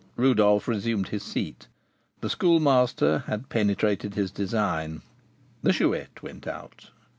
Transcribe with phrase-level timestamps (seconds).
[0.15, 1.67] Rodolph resumed his seat.
[2.21, 5.03] The Schoolmaster had penetrated his design.
[5.61, 6.89] The Chouette went out.